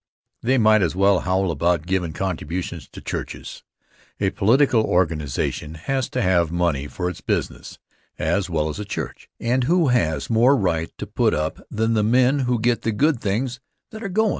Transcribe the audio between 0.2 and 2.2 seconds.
They might as well howl about givin'